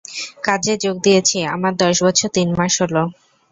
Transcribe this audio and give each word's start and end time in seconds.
কাজে 0.43 0.73
যোগ 0.83 0.95
দিয়েছি 1.05 1.37
আমার 1.47 1.73
দশ 1.81 1.95
বছর 2.05 2.27
তিন 2.35 2.49
মাস 2.57 2.73
হলো! 2.81 3.03